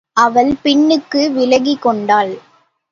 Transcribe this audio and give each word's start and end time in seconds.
அவள் 0.17 0.51
பின்னுக்கு 0.63 1.21
விலகிக்கொண்டாள். 1.31 2.33